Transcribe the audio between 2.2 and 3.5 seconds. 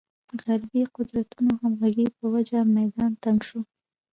وجه میدان تنګ